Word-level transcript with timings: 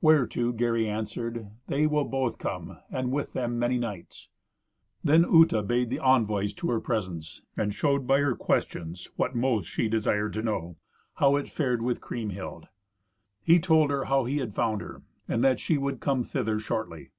Whereto 0.00 0.52
Gary 0.52 0.88
answered, 0.88 1.50
"They 1.66 1.86
will 1.86 2.06
both 2.06 2.38
come, 2.38 2.78
and, 2.90 3.12
with 3.12 3.34
them, 3.34 3.58
many 3.58 3.76
knights." 3.78 4.30
Then 5.04 5.24
Uta 5.24 5.62
bade 5.62 5.90
the 5.90 5.98
envoys 6.00 6.54
to 6.54 6.70
her 6.70 6.80
presence, 6.80 7.42
and 7.54 7.74
showed 7.74 8.06
by 8.06 8.20
her 8.20 8.34
questions 8.34 9.10
what 9.16 9.34
most 9.34 9.66
she 9.66 9.88
desired 9.90 10.32
to 10.32 10.42
know—how 10.42 11.36
it 11.36 11.50
fared 11.50 11.82
with 11.82 12.00
Kriemhild. 12.00 12.68
He 13.42 13.58
told 13.58 13.90
her 13.90 14.06
how 14.06 14.24
he 14.24 14.38
had 14.38 14.54
found 14.54 14.80
her, 14.80 15.02
and 15.28 15.44
that 15.44 15.60
she 15.60 15.76
would 15.76 16.00
come 16.00 16.24
thither 16.24 16.58
shortly. 16.58 17.10